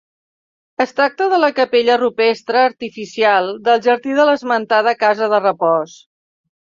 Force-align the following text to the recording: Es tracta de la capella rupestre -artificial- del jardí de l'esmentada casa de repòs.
Es 0.85 0.93
tracta 0.99 1.27
de 1.33 1.37
la 1.43 1.49
capella 1.59 1.97
rupestre 2.01 2.61
-artificial- 2.63 3.53
del 3.69 3.85
jardí 3.89 4.17
de 4.21 4.29
l'esmentada 4.31 4.95
casa 5.05 5.29
de 5.35 5.43
repòs. 5.47 5.95